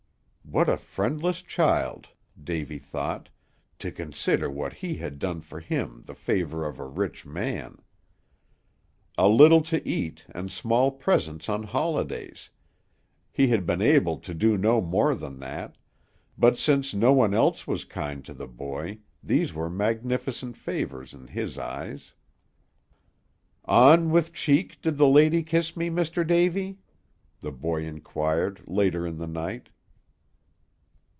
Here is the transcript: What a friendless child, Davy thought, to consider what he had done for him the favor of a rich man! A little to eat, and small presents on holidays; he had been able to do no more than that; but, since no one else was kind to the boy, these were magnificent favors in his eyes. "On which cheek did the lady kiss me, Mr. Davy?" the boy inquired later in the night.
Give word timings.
What 0.43 0.67
a 0.67 0.75
friendless 0.75 1.41
child, 1.41 2.09
Davy 2.43 2.77
thought, 2.77 3.29
to 3.79 3.89
consider 3.89 4.49
what 4.49 4.73
he 4.73 4.95
had 4.97 5.17
done 5.17 5.39
for 5.39 5.61
him 5.61 6.03
the 6.05 6.13
favor 6.13 6.67
of 6.67 6.77
a 6.77 6.83
rich 6.85 7.25
man! 7.25 7.77
A 9.17 9.29
little 9.29 9.61
to 9.61 9.87
eat, 9.87 10.25
and 10.27 10.51
small 10.51 10.91
presents 10.91 11.47
on 11.47 11.63
holidays; 11.63 12.49
he 13.31 13.47
had 13.47 13.65
been 13.65 13.81
able 13.81 14.17
to 14.17 14.33
do 14.33 14.57
no 14.57 14.81
more 14.81 15.15
than 15.15 15.39
that; 15.39 15.77
but, 16.37 16.57
since 16.57 16.93
no 16.93 17.13
one 17.13 17.33
else 17.33 17.65
was 17.65 17.85
kind 17.85 18.25
to 18.25 18.33
the 18.33 18.47
boy, 18.49 18.97
these 19.23 19.53
were 19.53 19.69
magnificent 19.69 20.57
favors 20.57 21.13
in 21.13 21.27
his 21.27 21.57
eyes. 21.57 22.11
"On 23.63 24.11
which 24.11 24.33
cheek 24.33 24.81
did 24.81 24.97
the 24.97 25.07
lady 25.07 25.43
kiss 25.43 25.77
me, 25.77 25.89
Mr. 25.89 26.27
Davy?" 26.27 26.77
the 27.39 27.53
boy 27.53 27.85
inquired 27.85 28.59
later 28.67 29.07
in 29.07 29.17
the 29.17 29.27
night. 29.27 29.69